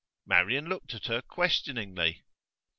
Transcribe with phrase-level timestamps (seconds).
[0.25, 2.23] Marian looked at her questioningly.